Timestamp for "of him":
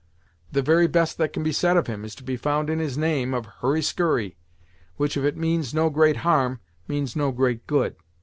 1.77-2.03